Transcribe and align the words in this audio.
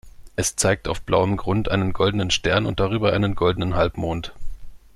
Es 0.35 0.55
zeigt 0.55 0.87
auf 0.87 1.01
blauem 1.03 1.37
Grund 1.37 1.69
einen 1.69 1.93
goldenen 1.93 2.31
Stern 2.31 2.65
und 2.65 2.79
darüber 2.79 3.13
einen 3.13 3.35
goldenen 3.35 3.75
Halbmond. 3.75 4.33